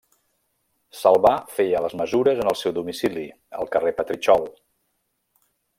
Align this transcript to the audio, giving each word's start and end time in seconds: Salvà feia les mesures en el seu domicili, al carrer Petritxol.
Salvà 1.01 1.33
feia 1.57 1.83
les 1.87 1.95
mesures 2.01 2.41
en 2.45 2.49
el 2.53 2.59
seu 2.63 2.75
domicili, 2.79 3.27
al 3.61 3.73
carrer 3.77 3.95
Petritxol. 4.01 4.49